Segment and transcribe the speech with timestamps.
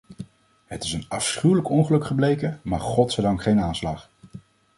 [0.65, 4.09] Het is een afschuwelijk ongeluk gebleken, maar godzijdank geen aanslag.